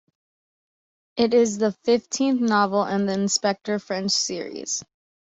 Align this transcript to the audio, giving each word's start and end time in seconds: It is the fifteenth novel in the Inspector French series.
It 1.15 1.35
is 1.35 1.59
the 1.59 1.73
fifteenth 1.83 2.41
novel 2.41 2.83
in 2.87 3.05
the 3.05 3.13
Inspector 3.13 3.77
French 3.77 4.09
series. 4.13 4.83